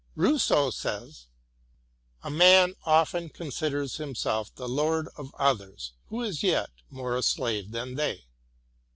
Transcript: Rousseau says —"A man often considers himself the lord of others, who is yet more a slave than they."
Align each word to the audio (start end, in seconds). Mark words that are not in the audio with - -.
Rousseau 0.15 0.71
says 0.71 1.27
—"A 2.23 2.31
man 2.31 2.73
often 2.87 3.29
considers 3.29 3.97
himself 3.97 4.51
the 4.55 4.67
lord 4.67 5.09
of 5.15 5.35
others, 5.37 5.93
who 6.07 6.23
is 6.23 6.41
yet 6.41 6.71
more 6.89 7.15
a 7.15 7.21
slave 7.21 7.69
than 7.69 7.93
they." 7.93 8.23